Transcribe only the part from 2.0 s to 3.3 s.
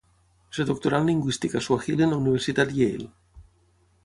en la Universitat Yale.